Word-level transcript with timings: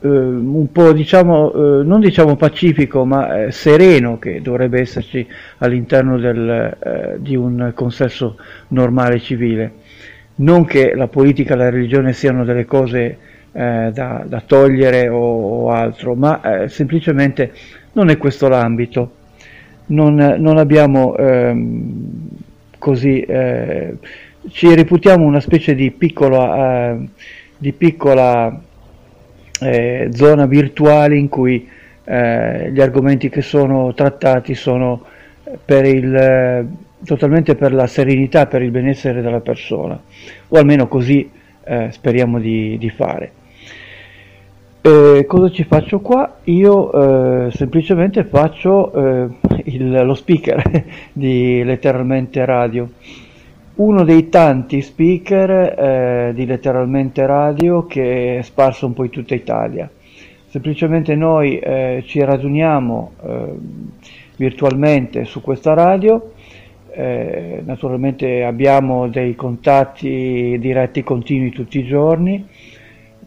eh, 0.00 0.08
un 0.08 0.70
po' 0.70 0.92
diciamo, 0.92 1.52
eh, 1.52 1.84
non 1.84 2.00
diciamo 2.00 2.36
pacifico 2.36 3.04
ma 3.04 3.44
eh, 3.44 3.50
sereno 3.50 4.18
che 4.18 4.40
dovrebbe 4.42 4.80
esserci 4.80 5.26
all'interno 5.58 6.18
del, 6.18 6.76
eh, 6.78 7.16
di 7.18 7.34
un 7.34 7.72
consesso 7.74 8.36
normale 8.68 9.18
civile. 9.20 9.72
Non 10.36 10.66
che 10.66 10.94
la 10.94 11.08
politica 11.08 11.54
e 11.54 11.56
la 11.56 11.70
religione 11.70 12.12
siano 12.12 12.44
delle 12.44 12.66
cose 12.66 13.18
da, 13.56 13.90
da, 13.90 14.42
togliere 14.44 15.08
o, 15.08 15.64
o 15.64 15.70
altro, 15.70 16.14
ma 16.14 16.66
semplicemente 16.66 17.52
non 17.92 18.10
è 18.10 18.18
questo 18.18 18.48
l'ambito 18.48 19.15
non, 19.86 20.14
non 20.14 20.58
abbiamo 20.58 21.16
ehm, 21.16 22.28
così, 22.78 23.20
eh, 23.20 23.96
ci 24.50 24.74
reputiamo 24.74 25.24
una 25.24 25.40
specie 25.40 25.74
di 25.74 25.90
piccola, 25.90 26.90
eh, 26.92 27.08
di 27.56 27.72
piccola 27.72 28.60
eh, 29.60 30.08
zona 30.12 30.46
virtuale 30.46 31.16
in 31.16 31.28
cui 31.28 31.68
eh, 32.04 32.70
gli 32.70 32.80
argomenti 32.80 33.28
che 33.28 33.42
sono 33.42 33.92
trattati 33.94 34.54
sono 34.54 35.02
per 35.64 35.84
il, 35.84 36.68
totalmente 37.04 37.54
per 37.54 37.72
la 37.72 37.86
serenità, 37.86 38.46
per 38.46 38.62
il 38.62 38.70
benessere 38.70 39.22
della 39.22 39.40
persona, 39.40 40.00
o 40.48 40.58
almeno 40.58 40.88
così 40.88 41.28
eh, 41.64 41.88
speriamo 41.90 42.38
di, 42.38 42.76
di 42.78 42.90
fare. 42.90 43.32
Eh, 44.80 45.24
cosa 45.26 45.50
ci 45.50 45.64
faccio 45.64 45.98
qua? 45.98 46.36
Io 46.44 47.46
eh, 47.46 47.50
semplicemente 47.50 48.22
faccio 48.22 48.92
eh, 48.92 49.28
il, 49.66 50.04
lo 50.04 50.14
speaker 50.14 50.84
di 51.12 51.62
Letteralmente 51.64 52.44
Radio, 52.44 52.90
uno 53.76 54.04
dei 54.04 54.28
tanti 54.28 54.80
speaker 54.80 55.50
eh, 55.50 56.32
di 56.34 56.46
Letteralmente 56.46 57.26
Radio 57.26 57.86
che 57.86 58.38
è 58.38 58.42
sparso 58.42 58.86
un 58.86 58.94
po' 58.94 59.04
in 59.04 59.10
tutta 59.10 59.34
Italia. 59.34 59.90
Semplicemente 60.46 61.14
noi 61.14 61.58
eh, 61.58 62.02
ci 62.06 62.22
raduniamo 62.22 63.12
eh, 63.22 63.54
virtualmente 64.36 65.24
su 65.24 65.40
questa 65.40 65.74
radio, 65.74 66.32
naturalmente 66.96 68.42
abbiamo 68.42 69.06
dei 69.08 69.34
contatti 69.34 70.56
diretti 70.58 71.02
continui 71.02 71.50
tutti 71.50 71.78
i 71.78 71.84
giorni 71.84 72.42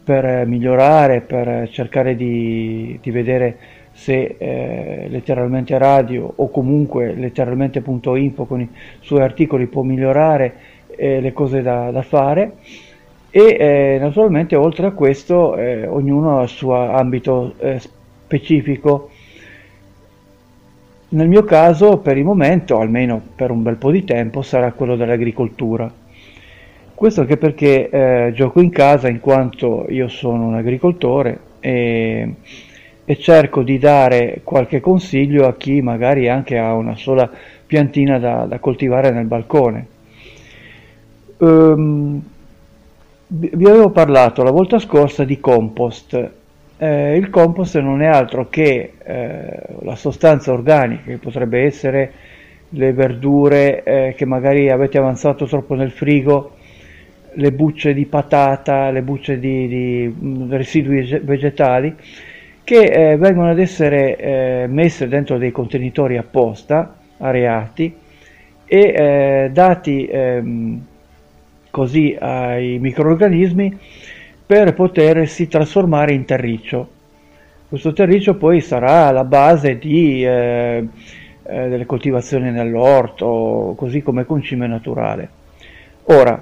per 0.04 0.48
migliorare, 0.48 1.22
per 1.22 1.70
cercare 1.70 2.16
di, 2.16 2.98
di 3.00 3.12
vedere 3.12 3.58
se 4.00 4.36
eh, 4.38 5.08
letteralmente 5.10 5.78
radio 5.78 6.32
o 6.34 6.50
comunque 6.50 7.14
letteralmente.info 7.14 8.46
con 8.46 8.62
i 8.62 8.70
suoi 9.02 9.22
articoli 9.22 9.68
può 9.68 9.82
migliorare 9.82 10.54
eh, 10.96 11.20
le 11.20 11.34
cose 11.34 11.62
da, 11.62 11.92
da 11.92 12.02
fare. 12.02 12.54
E 13.30 13.58
eh, 13.60 13.98
naturalmente 14.00 14.56
oltre 14.56 14.88
a 14.88 14.92
questo 14.92 15.58
eh, 15.58 15.86
ognuno 15.86 16.40
ha 16.40 16.44
il 16.44 16.48
suo 16.48 16.76
ambito 16.76 17.56
eh, 17.60 17.80
specifico. 17.80 19.10
Nel 21.10 21.28
mio 21.28 21.44
caso 21.44 21.98
per 21.98 22.18
il 22.18 22.24
momento 22.24 22.80
almeno 22.80 23.22
per 23.36 23.52
un 23.52 23.64
bel 23.64 23.76
po' 23.76 23.92
di 23.92 24.06
tempo 24.06 24.42
sarà 24.42 24.72
quello 24.72 24.96
dell'agricoltura. 24.96 25.92
Questo 26.96 27.22
anche 27.22 27.36
perché 27.36 27.90
eh, 27.90 28.32
gioco 28.34 28.62
in 28.62 28.70
casa 28.70 29.10
in 29.10 29.20
quanto 29.20 29.88
io 29.90 30.08
sono 30.08 30.48
un 30.48 30.56
agricoltore 30.56 31.40
e, 31.60 32.36
e, 33.10 33.18
cerco 33.18 33.64
di 33.64 33.80
dare 33.80 34.42
qualche 34.44 34.80
consiglio 34.80 35.48
a 35.48 35.56
chi 35.56 35.82
magari 35.82 36.30
anche 36.30 36.60
ha 36.60 36.76
una 36.76 36.96
sola 36.96 37.28
piantina 37.66 38.20
da, 38.20 38.46
da 38.46 38.60
coltivare 38.60 39.10
nel 39.10 39.26
balcone. 39.26 39.88
Um, 41.38 42.22
vi 43.26 43.66
avevo 43.66 43.90
parlato 43.90 44.44
la 44.44 44.52
volta 44.52 44.78
scorsa 44.78 45.24
di 45.24 45.40
compost. 45.40 46.32
eh, 46.78 47.16
il 47.16 47.32
compost 47.32 47.80
non 47.80 48.04
è 48.04 48.06
altro 48.06 48.48
che 48.48 48.94
eh, 49.04 49.60
la 49.82 49.96
sostanza 49.96 50.52
organica 50.52 51.06
che 51.06 51.18
potrebbe 51.18 51.64
essere 51.64 52.12
le 52.70 52.94
verdure 52.94 53.82
eh, 53.84 54.14
che 54.16 54.26
magari 54.26 54.70
avete 54.70 55.00
avanzato 55.00 55.48
troppo 55.48 55.74
nel 55.74 55.90
frigo, 55.90 56.58
le 57.34 57.52
bucce 57.54 57.96
di 57.96 58.06
patata, 58.06 58.92
le 58.92 59.02
bucce 59.02 59.40
di, 59.40 59.68
di 59.68 60.16
mm, 60.16 60.52
residui 60.52 61.20
vegetali 61.24 61.96
che 62.70 62.84
eh, 62.84 63.18
vengono 63.18 63.50
ad 63.50 63.58
essere 63.58 64.16
eh, 64.16 64.68
messe 64.68 65.08
dentro 65.08 65.40
dei 65.40 65.52
contenitori 65.52 66.18
apposta, 66.18 66.98
areati 67.18 67.92
e 68.64 68.80
eh, 68.80 69.50
dati 69.52 70.06
ehm, 70.06 70.86
così 71.72 72.16
ai 72.20 72.78
microorganismi 72.78 73.76
per 74.46 74.76
potersi 74.76 75.48
trasformare 75.48 76.14
in 76.14 76.26
terriccio. 76.26 76.88
Questo 77.68 77.92
terriccio 77.92 78.36
poi 78.36 78.62
sarà 78.62 79.10
la 79.10 79.24
base 79.24 79.80
di, 79.80 80.24
eh, 80.24 80.88
eh, 81.42 81.70
delle 81.70 81.88
coltivazioni 81.88 82.52
nell'orto, 82.52 83.74
così 83.76 84.04
come 84.04 84.26
concime 84.26 84.68
naturale. 84.68 85.30
Ora, 86.04 86.40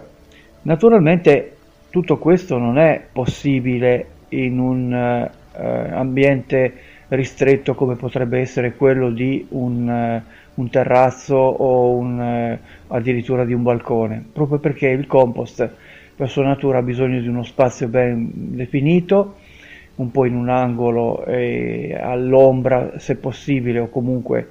naturalmente 0.63 1.55
tutto 1.89 2.17
questo 2.17 2.57
non 2.57 2.77
è 2.77 3.01
possibile 3.13 4.07
in 4.27 4.59
un 4.59 5.29
eh, 5.57 5.89
ambiente 5.91 6.73
ristretto 7.09 7.73
come 7.73 7.95
potrebbe 7.95 8.39
essere 8.39 8.75
quello 8.75 9.09
di 9.09 9.45
un, 9.49 9.89
eh, 9.89 10.23
un 10.55 10.69
terrazzo 10.69 11.35
o 11.35 11.91
un, 11.91 12.19
eh, 12.21 12.59
addirittura 12.87 13.45
di 13.45 13.53
un 13.53 13.63
balcone, 13.63 14.23
proprio 14.31 14.59
perché 14.59 14.87
il 14.87 15.07
compost 15.07 15.69
per 16.15 16.29
sua 16.29 16.43
natura 16.43 16.79
ha 16.79 16.83
bisogno 16.83 17.21
di 17.21 17.27
uno 17.27 17.43
spazio 17.43 17.87
ben 17.87 18.29
definito, 18.33 19.35
un 19.95 20.11
po' 20.11 20.25
in 20.25 20.35
un 20.35 20.49
angolo 20.49 21.25
e 21.25 21.97
all'ombra 21.99 22.93
se 22.97 23.15
possibile 23.15 23.79
o 23.79 23.89
comunque 23.89 24.49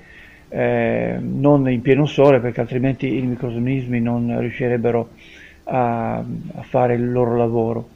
eh, 0.48 1.18
non 1.20 1.68
in 1.70 1.82
pieno 1.82 2.06
sole 2.06 2.40
perché 2.40 2.60
altrimenti 2.60 3.16
i 3.16 3.22
microorganismi 3.22 4.00
non 4.00 4.38
riuscirebbero 4.38 5.08
a, 5.64 6.16
a 6.18 6.62
fare 6.62 6.94
il 6.94 7.10
loro 7.10 7.36
lavoro. 7.36 7.88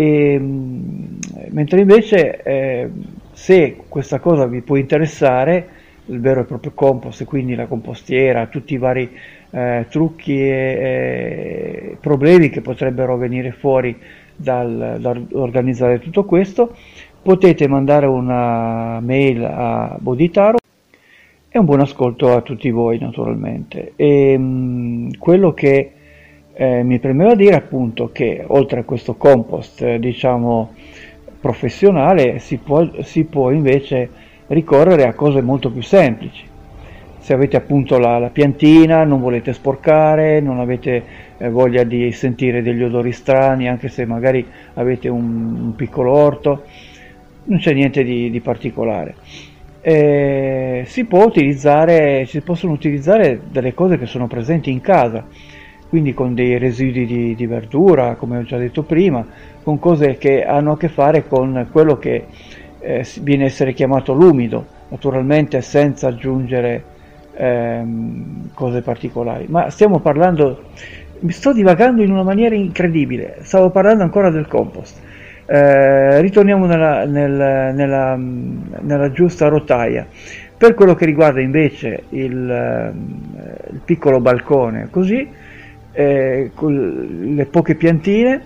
E, 0.00 0.38
mentre 1.50 1.80
invece 1.82 2.42
eh, 2.42 2.90
se 3.32 3.76
questa 3.86 4.18
cosa 4.18 4.46
vi 4.46 4.62
può 4.62 4.76
interessare, 4.76 5.68
il 6.06 6.20
vero 6.20 6.40
e 6.40 6.44
proprio 6.44 6.72
compost, 6.74 7.24
quindi 7.24 7.54
la 7.54 7.66
compostiera, 7.66 8.46
tutti 8.46 8.72
i 8.72 8.78
vari 8.78 9.10
eh, 9.50 9.84
trucchi 9.90 10.40
e 10.40 11.90
eh, 11.92 11.96
problemi 12.00 12.48
che 12.48 12.62
potrebbero 12.62 13.18
venire 13.18 13.52
fuori 13.52 13.94
dal, 14.34 14.96
dall'organizzare 14.98 16.00
tutto 16.00 16.24
questo, 16.24 16.74
potete 17.22 17.68
mandare 17.68 18.06
una 18.06 19.00
mail 19.00 19.44
a 19.44 19.98
Boditaro 20.00 20.56
e 21.50 21.58
un 21.58 21.66
buon 21.66 21.80
ascolto 21.80 22.32
a 22.32 22.40
tutti 22.40 22.70
voi 22.70 22.98
naturalmente. 22.98 23.92
E, 23.96 24.38
mh, 24.38 24.42
mm, 24.42 25.08
quello 25.18 25.52
che 25.52 25.92
eh, 26.54 26.82
mi 26.82 26.98
premeva 26.98 27.34
dire 27.34 27.54
appunto 27.54 28.10
che 28.12 28.44
oltre 28.46 28.80
a 28.80 28.84
questo 28.84 29.14
compost 29.14 29.82
eh, 29.82 29.98
diciamo 29.98 30.74
professionale 31.40 32.38
si 32.38 32.58
può, 32.58 32.86
si 33.02 33.24
può 33.24 33.50
invece 33.50 34.08
ricorrere 34.48 35.06
a 35.06 35.14
cose 35.14 35.40
molto 35.40 35.70
più 35.70 35.82
semplici. 35.82 36.48
Se 37.18 37.34
avete 37.34 37.56
appunto 37.56 37.98
la, 37.98 38.18
la 38.18 38.30
piantina, 38.30 39.04
non 39.04 39.20
volete 39.20 39.52
sporcare, 39.52 40.40
non 40.40 40.58
avete 40.58 41.02
eh, 41.38 41.48
voglia 41.50 41.84
di 41.84 42.10
sentire 42.12 42.62
degli 42.62 42.82
odori 42.82 43.12
strani, 43.12 43.68
anche 43.68 43.88
se 43.88 44.04
magari 44.06 44.44
avete 44.74 45.08
un, 45.08 45.56
un 45.62 45.74
piccolo 45.76 46.12
orto, 46.12 46.64
non 47.44 47.58
c'è 47.58 47.72
niente 47.72 48.02
di, 48.04 48.30
di 48.30 48.40
particolare. 48.40 49.14
Eh, 49.82 50.82
si, 50.86 51.06
si 52.24 52.40
possono 52.40 52.72
utilizzare 52.72 53.40
delle 53.50 53.74
cose 53.74 53.98
che 53.98 54.06
sono 54.06 54.26
presenti 54.26 54.70
in 54.70 54.80
casa, 54.80 55.26
quindi 55.90 56.14
con 56.14 56.34
dei 56.34 56.56
residui 56.56 57.04
di, 57.04 57.34
di 57.34 57.46
verdura, 57.46 58.14
come 58.14 58.38
ho 58.38 58.42
già 58.44 58.56
detto 58.56 58.84
prima, 58.84 59.26
con 59.60 59.80
cose 59.80 60.18
che 60.18 60.44
hanno 60.44 60.72
a 60.72 60.78
che 60.78 60.88
fare 60.88 61.26
con 61.26 61.66
quello 61.72 61.98
che 61.98 62.26
eh, 62.78 63.04
viene 63.22 63.42
a 63.42 63.46
essere 63.46 63.72
chiamato 63.72 64.14
l'umido, 64.14 64.64
naturalmente 64.88 65.60
senza 65.62 66.06
aggiungere 66.06 66.84
ehm, 67.34 68.50
cose 68.54 68.82
particolari. 68.82 69.46
Ma 69.48 69.68
stiamo 69.70 69.98
parlando, 69.98 70.66
mi 71.18 71.32
sto 71.32 71.52
divagando 71.52 72.02
in 72.02 72.12
una 72.12 72.22
maniera 72.22 72.54
incredibile, 72.54 73.38
stavo 73.40 73.70
parlando 73.70 74.04
ancora 74.04 74.30
del 74.30 74.46
compost. 74.46 74.96
Eh, 75.44 76.20
ritorniamo 76.20 76.66
nella, 76.66 77.04
nel, 77.04 77.74
nella, 77.74 78.16
nella, 78.16 79.10
giusta 79.10 79.48
rotaia. 79.48 80.06
Per 80.56 80.74
quello 80.74 80.94
che 80.94 81.04
riguarda 81.04 81.40
invece 81.40 82.04
il, 82.10 82.48
ehm, 82.48 83.18
il 83.72 83.80
piccolo 83.84 84.20
balcone, 84.20 84.86
così, 84.88 85.28
eh, 85.92 86.50
le 86.58 87.46
poche 87.46 87.74
piantine, 87.74 88.42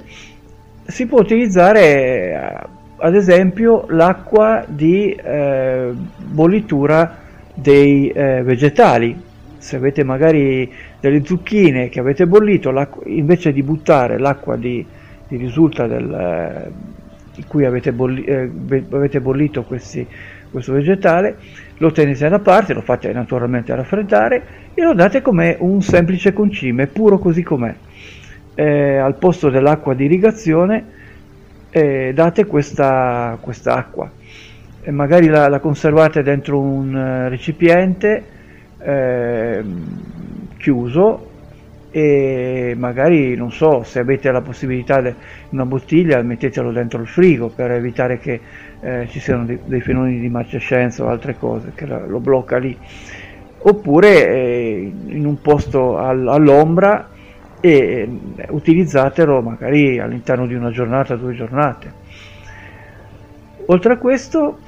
si 0.87 1.07
può 1.07 1.21
utilizzare 1.21 2.67
ad 2.97 3.15
esempio 3.15 3.87
l'acqua 3.89 4.65
di 4.67 5.13
eh, 5.13 5.93
bollitura 6.19 7.19
dei 7.55 8.09
eh, 8.09 8.43
vegetali. 8.43 9.21
Se 9.59 9.77
avete 9.77 10.05
magari 10.05 10.71
delle 11.01 11.25
zucchine 11.25 11.89
che 11.89 12.01
avete 12.01 12.27
bollito, 12.27 12.73
invece 13.07 13.53
di 13.53 13.63
buttare 13.63 14.19
l'acqua 14.19 14.57
di, 14.57 14.85
di 15.27 15.37
risulta 15.37 15.87
del, 15.87 16.13
eh, 16.13 16.71
di 17.35 17.45
cui 17.47 17.65
avete, 17.65 17.93
bolli, 17.93 18.25
eh, 18.25 18.51
avete 18.91 19.21
bollito 19.21 19.63
questi, 19.65 20.07
questo 20.51 20.73
vegetale, 20.73 21.37
lo 21.79 21.91
tenete 21.93 22.29
da 22.29 22.39
parte, 22.39 22.75
lo 22.75 22.81
fate 22.81 23.13
naturalmente 23.13 23.75
raffreddare 23.75 24.43
e 24.75 24.83
lo 24.83 24.95
date 24.95 25.23
come 25.23 25.57
un 25.59 25.83
semplice 25.83 26.33
concime, 26.33 26.87
puro 26.87 27.19
così 27.19 27.43
com'è. 27.43 27.75
Eh, 28.55 28.97
al 28.97 29.17
posto 29.17 29.51
dell'acqua 29.51 29.95
di 29.95 30.05
irrigazione 30.05 30.85
eh, 31.71 32.13
date 32.15 32.47
questa 32.47 33.37
acqua 33.65 34.09
e 34.81 34.91
magari 34.93 35.27
la, 35.27 35.49
la, 35.49 35.59
conservate 35.59 36.23
dentro 36.23 36.61
un 36.61 36.95
uh, 36.95 37.29
recipiente 37.29 38.23
eh, 38.79 39.65
chiuso 40.59 41.31
e 41.97 42.75
magari 42.77 43.37
non 43.37 43.53
so 43.53 43.85
se 43.85 44.01
avete 44.01 44.29
la 44.33 44.41
possibilità 44.41 45.01
di 45.01 45.15
una 45.51 45.65
bottiglia 45.65 46.21
mettetelo 46.23 46.73
dentro 46.73 47.01
il 47.01 47.07
frigo 47.07 47.51
per 47.55 47.71
evitare 47.71 48.19
che 48.19 48.41
eh, 48.81 49.07
ci 49.09 49.21
siano 49.21 49.45
dei, 49.45 49.61
dei, 49.65 49.81
fenomeni 49.81 50.19
di 50.19 50.29
marcescenza 50.29 51.05
o 51.05 51.09
altre 51.09 51.37
cose 51.39 51.71
che 51.77 51.87
la, 51.87 52.05
lo 52.05 52.19
blocca 52.19 52.59
lì 52.59 52.77
oppure 53.59 54.27
eh, 54.27 54.93
in 55.07 55.25
un 55.25 55.41
posto 55.41 55.97
al, 55.97 56.27
all'ombra 56.27 57.11
e 57.61 58.09
utilizzatelo 58.49 59.41
magari 59.41 60.01
all'interno 60.01 60.49
di 60.49 60.55
una 60.55 60.71
giornata, 60.71 61.15
due 61.15 61.33
giornate. 61.33 61.93
Oltre 63.67 63.93
a 63.93 63.97
questo 63.99 64.59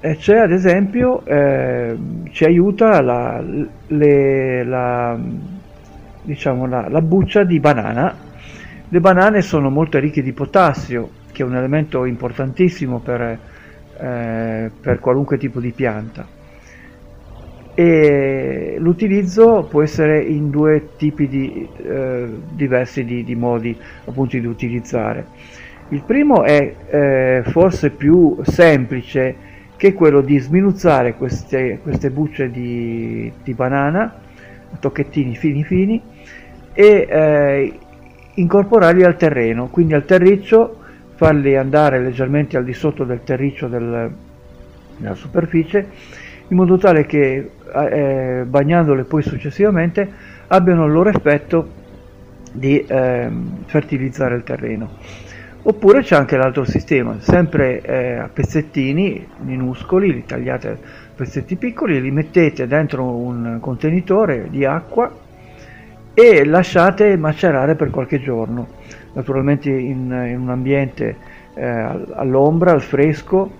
eh, 0.00 0.16
c'è 0.16 0.38
ad 0.38 0.52
esempio, 0.52 1.22
eh, 1.26 1.96
ci 2.30 2.44
aiuta 2.44 3.02
la, 3.02 3.44
le, 3.88 4.64
la, 4.64 5.18
diciamo 6.22 6.66
la, 6.66 6.88
la 6.88 7.00
buccia 7.02 7.44
di 7.44 7.60
banana. 7.60 8.30
Le 8.88 9.00
banane 9.00 9.42
sono 9.42 9.70
molto 9.70 9.98
ricche 9.98 10.22
di 10.22 10.32
potassio, 10.32 11.10
che 11.32 11.42
è 11.42 11.46
un 11.46 11.56
elemento 11.56 12.04
importantissimo 12.04 12.98
per, 13.00 13.38
eh, 13.98 14.70
per 14.80 14.98
qualunque 15.00 15.38
tipo 15.38 15.60
di 15.60 15.72
pianta 15.72 16.40
e 17.74 18.76
l'utilizzo 18.78 19.66
può 19.68 19.82
essere 19.82 20.20
in 20.20 20.50
due 20.50 20.90
tipi 20.96 21.26
di, 21.26 21.66
eh, 21.82 22.28
diversi 22.50 23.04
di, 23.04 23.24
di, 23.24 23.34
modi 23.34 23.76
appunto 24.04 24.38
di 24.38 24.46
utilizzare. 24.46 25.26
Il 25.88 26.02
primo 26.02 26.42
è 26.42 26.74
eh, 26.88 27.42
forse 27.46 27.90
più 27.90 28.38
semplice 28.42 29.50
che 29.76 29.94
quello 29.94 30.20
di 30.20 30.38
sminuzzare 30.38 31.14
queste, 31.14 31.78
queste 31.82 32.10
bucce 32.10 32.50
di, 32.50 33.32
di, 33.42 33.54
banana 33.54 34.20
tocchettini 34.78 35.34
fini 35.34 35.64
fini 35.64 36.00
e 36.72 37.06
eh, 37.08 37.78
incorporarli 38.34 39.04
al 39.04 39.16
terreno, 39.16 39.68
quindi 39.68 39.94
al 39.94 40.04
terriccio 40.04 40.78
farli 41.14 41.56
andare 41.56 42.00
leggermente 42.00 42.56
al 42.56 42.64
di 42.64 42.72
sotto 42.72 43.04
del 43.04 43.22
terriccio 43.22 43.68
del, 43.68 44.10
della 44.96 45.14
superficie 45.14 45.86
in 46.48 46.56
modo 46.56 46.76
tale 46.76 47.06
che 47.06 47.50
eh, 47.74 48.44
bagnandole 48.46 49.04
poi 49.04 49.22
successivamente 49.22 50.10
abbiano 50.48 50.84
il 50.84 50.92
loro 50.92 51.08
effetto 51.08 51.80
di 52.52 52.84
eh, 52.84 53.30
fertilizzare 53.64 54.36
il 54.36 54.42
terreno. 54.42 54.90
Oppure 55.64 56.02
c'è 56.02 56.16
anche 56.16 56.36
l'altro 56.36 56.64
sistema, 56.64 57.20
sempre 57.20 57.80
eh, 57.80 58.14
a 58.16 58.28
pezzettini 58.30 59.26
minuscoli, 59.38 60.12
li 60.12 60.24
tagliate 60.26 60.68
a 60.68 60.76
pezzetti 61.14 61.56
piccoli, 61.56 62.00
li 62.00 62.10
mettete 62.10 62.66
dentro 62.66 63.08
un 63.14 63.58
contenitore 63.60 64.48
di 64.50 64.64
acqua 64.64 65.10
e 66.14 66.44
lasciate 66.44 67.16
macerare 67.16 67.74
per 67.74 67.90
qualche 67.90 68.20
giorno, 68.20 68.66
naturalmente 69.14 69.70
in, 69.70 70.10
in 70.28 70.40
un 70.40 70.50
ambiente 70.50 71.16
eh, 71.54 71.64
all'ombra, 72.14 72.72
al 72.72 72.82
fresco 72.82 73.50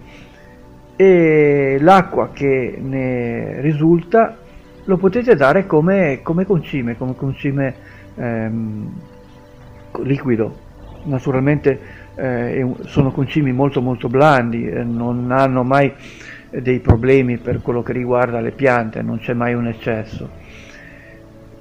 e 0.97 1.79
l'acqua 1.81 2.31
che 2.33 2.79
ne 2.81 3.61
risulta 3.61 4.37
lo 4.85 4.97
potete 4.97 5.35
dare 5.35 5.67
come, 5.67 6.21
come 6.23 6.45
concime, 6.45 6.97
come 6.97 7.15
concime 7.15 7.75
ehm, 8.17 8.93
liquido. 10.03 10.71
Naturalmente 11.05 11.81
eh, 12.15 12.67
sono 12.85 13.11
concimi 13.11 13.53
molto 13.53 13.81
molto 13.81 14.09
blandi, 14.09 14.69
eh, 14.69 14.83
non 14.85 15.31
hanno 15.31 15.63
mai 15.63 15.93
dei 16.51 16.81
problemi 16.81 17.39
per 17.39 17.63
quello 17.63 17.83
che 17.83 17.93
riguarda 17.93 18.41
le 18.41 18.51
piante, 18.53 19.01
non 19.03 19.19
c'è 19.19 19.33
mai 19.33 19.55
un 19.55 19.67
eccesso. 19.69 20.29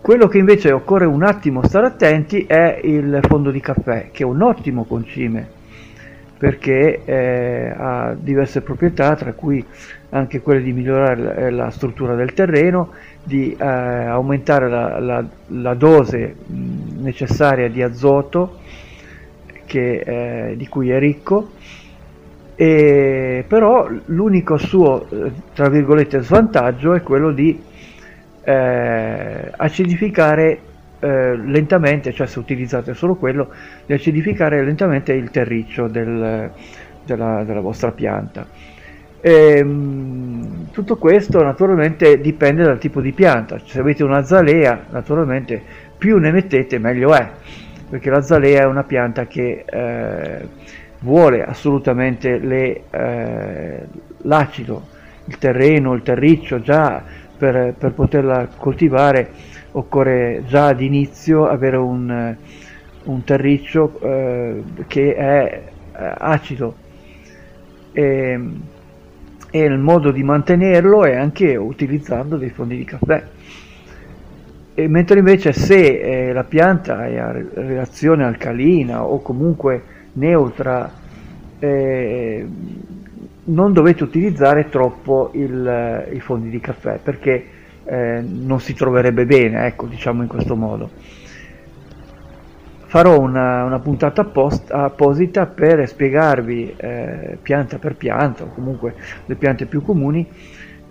Quello 0.01 0.27
che 0.27 0.39
invece 0.39 0.72
occorre 0.72 1.05
un 1.05 1.22
attimo 1.22 1.63
stare 1.63 1.86
attenti 1.86 2.46
è 2.48 2.79
il 2.84 3.20
fondo 3.22 3.51
di 3.51 3.60
caffè, 3.60 4.10
che 4.12 4.24
è 4.24 4.25
un 4.25 4.41
ottimo 4.41 4.84
concime 4.86 5.60
perché 6.39 7.03
eh, 7.05 7.72
ha 7.77 8.15
diverse 8.20 8.62
proprietà, 8.62 9.15
tra 9.15 9.34
cui 9.34 9.63
anche 10.10 10.41
quelle 10.41 10.63
di 10.63 10.74
migliorare 10.74 11.51
la, 11.51 11.70
struttura 11.70 12.15
del 12.15 12.34
terreno, 12.34 12.93
di 13.24 13.55
eh, 13.55 13.63
aumentare 13.63 14.67
la, 14.67 15.00
la, 15.00 15.24
la 15.50 15.74
dose 15.75 16.36
mh, 16.48 17.03
necessaria 17.03 17.70
di 17.70 17.84
azoto 17.84 18.58
che, 19.67 20.00
eh, 20.00 20.58
di 20.58 20.67
cui 20.67 20.89
è 20.89 20.98
ricco, 20.98 21.51
e, 22.55 23.46
però 23.48 23.88
l'unico 24.05 24.58
suo 24.58 25.08
eh, 25.12 25.31
tra 25.53 25.70
virgolette 25.70 26.22
svantaggio 26.22 26.96
è 26.96 27.03
quello 27.03 27.31
di 27.31 27.70
eh, 28.43 29.51
acidificare 29.55 30.60
eh, 31.00 31.36
lentamente, 31.36 32.13
cioè 32.13 32.27
se 32.27 32.39
utilizzate 32.39 32.93
solo 32.93 33.15
quello, 33.15 33.50
di 33.86 33.93
acidificare 33.93 34.63
lentamente 34.63 35.13
il 35.13 35.31
terriccio 35.31 35.88
del, 35.88 36.51
della, 37.03 37.43
della, 37.43 37.60
vostra 37.60 37.91
pianta. 37.91 38.48
E, 39.19 39.57
ehm, 39.57 40.69
tutto 40.71 40.98
questo 40.98 41.43
naturalmente 41.43 42.19
dipende 42.19 42.63
dal 42.63 42.77
tipo 42.77 43.01
di 43.01 43.12
pianta, 43.12 43.60
se 43.65 43.79
avete 43.79 44.03
una 44.03 44.24
zalea 44.24 44.86
naturalmente 44.89 45.62
più 45.98 46.17
ne 46.17 46.31
mettete 46.31 46.79
meglio 46.79 47.13
è, 47.13 47.29
perché 47.89 48.10
la 48.10 48.21
zalea 48.21 48.62
è 48.62 48.65
una 48.65 48.83
pianta 48.83 49.27
che 49.27 49.65
eh, 49.67 50.48
vuole 51.00 51.43
assolutamente 51.43 52.38
le, 52.38 52.83
eh, 52.89 53.86
l'acido, 54.24 54.88
il 55.25 55.38
terreno, 55.38 55.93
il 55.93 56.01
terriccio 56.01 56.62
già 56.62 57.03
per, 57.41 57.74
per 57.75 57.93
poterla 57.93 58.48
coltivare 58.55 59.31
occorre 59.71 60.43
già 60.45 60.67
ad 60.67 60.79
inizio 60.79 61.48
avere 61.48 61.77
un, 61.77 62.36
un 63.05 63.24
terriccio 63.24 64.00
eh, 64.00 64.63
che 64.86 65.15
è 65.15 65.63
eh, 65.91 66.13
acido 66.19 66.75
e, 67.93 68.39
e, 69.50 69.60
il 69.60 69.79
modo 69.79 70.12
di 70.12 70.21
mantenerlo 70.21 71.03
è 71.03 71.15
anche 71.15 71.55
utilizzando 71.55 72.38
dei 72.38 72.51
fondi 72.51 72.77
di 72.77 72.83
caffè. 72.83 73.24
E 74.75 74.88
mentre 74.88 75.17
invece 75.17 75.51
se 75.51 76.27
eh, 76.27 76.33
la 76.33 76.43
pianta 76.43 77.07
è 77.07 77.17
a 77.17 77.31
reazione 77.31 78.24
alcalina 78.24 79.03
o 79.03 79.19
comunque 79.24 79.81
neutra, 80.13 80.91
eh, 81.57 82.48
non 83.43 83.74
dovete 83.74 84.03
utilizzare 84.03 84.69
troppo 84.69 85.31
il, 85.33 86.07
i 86.13 86.19
fondi 86.19 86.50
di 86.50 86.60
caffè 86.60 87.00
perché 87.01 87.45
eh, 87.83 88.24
non 88.24 88.60
si 88.60 88.74
troverebbe 88.74 89.25
bene, 89.25 89.65
ecco, 89.65 89.88
diciamo 89.88 90.21
in 90.21 90.27
questo 90.27 90.55
modo. 90.55 90.89
Farò 92.86 93.19
una, 93.19 93.63
una 93.63 93.79
puntata 93.79 94.25
post, 94.25 94.69
apposita 94.71 95.45
per 95.45 95.88
spiegarvi 95.88 96.74
eh, 96.75 97.38
pianta 97.41 97.77
per 97.77 97.95
pianta, 97.95 98.43
o 98.43 98.48
comunque 98.53 98.95
le 99.25 99.36
piante 99.36 99.65
più 99.65 99.81
comuni, 99.81 100.27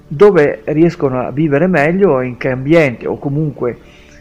dove 0.06 0.62
riescono 0.64 1.20
a 1.20 1.30
vivere 1.30 1.66
meglio, 1.66 2.22
in 2.22 2.36
che 2.38 2.48
ambiente 2.48 3.06
o 3.06 3.18
comunque 3.18 3.78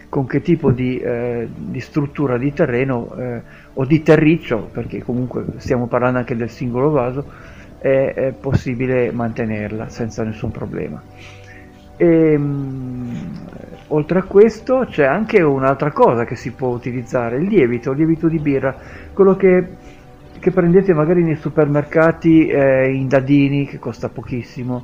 con 0.09 0.25
che 0.25 0.41
tipo 0.41 0.71
di, 0.71 0.99
eh, 0.99 1.47
di 1.55 1.79
struttura 1.79 2.37
di 2.37 2.51
terreno 2.51 3.15
eh, 3.17 3.41
o 3.73 3.85
di 3.85 4.01
terriccio, 4.03 4.69
perché 4.71 5.01
comunque 5.01 5.45
stiamo 5.57 5.87
parlando 5.87 6.17
anche 6.17 6.35
del 6.35 6.49
singolo 6.49 6.89
vaso, 6.89 7.23
è, 7.79 8.13
è 8.13 8.33
possibile 8.39 9.11
mantenerla 9.11 9.89
senza 9.89 10.23
nessun 10.23 10.51
problema. 10.51 11.01
E, 11.97 12.33
ehm, 12.33 12.41
mh, 12.41 13.39
oltre 13.87 14.19
a 14.19 14.23
questo 14.23 14.85
c'è 14.89 15.05
anche 15.05 15.41
un'altra 15.41 15.91
cosa 15.91 16.23
che 16.25 16.35
si 16.35 16.51
può 16.51 16.69
utilizzare, 16.69 17.37
il 17.37 17.47
lievito, 17.47 17.91
il 17.91 17.97
lievito 17.97 18.27
di 18.27 18.39
birra, 18.39 18.75
quello 19.13 19.35
che, 19.35 19.67
che 20.39 20.51
prendete 20.51 20.93
magari 20.93 21.23
nei 21.23 21.35
supermercati 21.35 22.47
eh, 22.47 22.91
in 22.91 23.07
dadini 23.07 23.65
che 23.65 23.79
costa 23.79 24.09
pochissimo. 24.09 24.83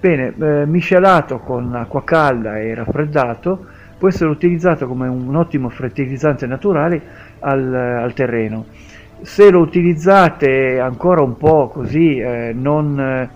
Bene, 0.00 0.34
eh, 0.38 0.66
miscelato 0.66 1.38
con 1.38 1.74
acqua 1.74 2.04
calda 2.04 2.58
e 2.58 2.74
raffreddato 2.74 3.66
può 3.96 4.08
essere 4.08 4.28
utilizzato 4.28 4.86
come 4.86 5.08
un 5.08 5.34
ottimo 5.34 5.70
fertilizzante 5.70 6.46
naturale 6.46 7.00
al, 7.40 7.72
al 7.72 8.12
terreno. 8.12 8.66
Se 9.24 9.48
lo 9.48 9.60
utilizzate 9.60 10.78
ancora 10.78 11.22
un 11.22 11.38
po' 11.38 11.68
così 11.68 12.18
eh, 12.18 12.52
non 12.54 13.30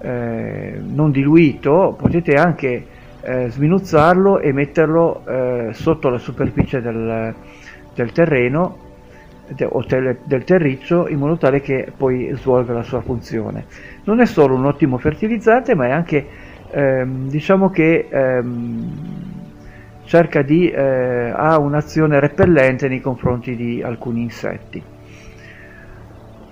eh, 0.00 0.80
non 0.82 1.10
diluito 1.10 1.94
potete 1.98 2.36
anche 2.36 2.86
eh, 3.20 3.50
sminuzzarlo 3.50 4.38
e 4.38 4.52
metterlo 4.52 5.22
eh, 5.26 5.68
sotto 5.72 6.08
la 6.08 6.16
superficie 6.16 6.80
del, 6.80 7.34
del 7.94 8.12
terreno 8.12 8.86
o 9.62 9.84
tel, 9.84 10.16
del 10.24 10.44
terriccio 10.44 11.08
in 11.08 11.18
modo 11.18 11.36
tale 11.36 11.60
che 11.60 11.92
poi 11.94 12.30
svolga 12.34 12.72
la 12.72 12.82
sua 12.82 13.02
funzione. 13.02 13.66
Non 14.04 14.20
è 14.20 14.24
solo 14.24 14.54
un 14.54 14.64
ottimo 14.64 14.96
fertilizzante 14.96 15.74
ma 15.74 15.88
è 15.88 15.90
anche 15.90 16.26
ehm, 16.70 17.28
diciamo 17.28 17.68
che 17.68 18.08
ehm, 18.08 18.92
cerca 20.04 20.40
di 20.40 20.70
eh, 20.70 21.32
ha 21.34 21.58
un'azione 21.58 22.18
repellente 22.18 22.88
nei 22.88 23.02
confronti 23.02 23.54
di 23.54 23.82
alcuni 23.82 24.22
insetti. 24.22 24.96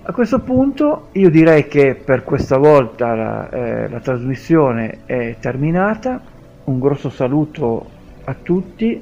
A 0.09 0.13
questo 0.13 0.39
punto 0.39 1.09
io 1.11 1.29
direi 1.29 1.67
che 1.67 1.93
per 1.93 2.23
questa 2.23 2.57
volta 2.57 3.13
la, 3.13 3.49
eh, 3.49 3.89
la 3.89 3.99
trasmissione 3.99 4.99
è 5.05 5.35
terminata, 5.37 6.21
un 6.63 6.79
grosso 6.79 7.09
saluto 7.09 7.85
a 8.23 8.33
tutti. 8.41 9.01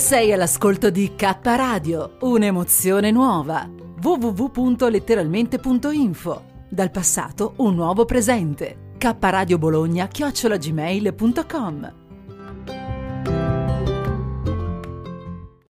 Sei 0.00 0.32
all'ascolto 0.32 0.88
di 0.88 1.14
K 1.14 1.36
Radio, 1.42 2.16
un'emozione 2.20 3.10
nuova. 3.10 3.68
www.letteralmente.info. 4.00 6.44
Dal 6.70 6.90
passato 6.90 7.52
un 7.56 7.74
nuovo 7.74 8.06
presente. 8.06 8.94
K 8.96 9.14
Radio 9.20 9.58
Bologna 9.58 10.08
chiocciolagmail.com 10.08 12.09